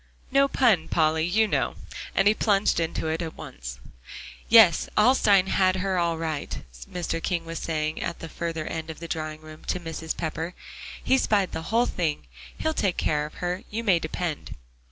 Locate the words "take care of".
12.73-13.35